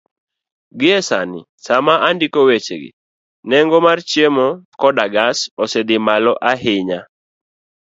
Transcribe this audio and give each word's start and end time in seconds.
Gie 0.79 0.99
sani, 1.07 1.41
sama 1.65 1.93
andiko 2.07 2.39
wechegi, 2.47 2.91
nengo 3.49 3.77
mar 3.85 3.99
chiemo 4.09 4.47
koda 4.81 5.05
gas 5.15 5.37
osedhi 5.63 5.97
malo 6.07 6.31
ahinya 6.51 6.99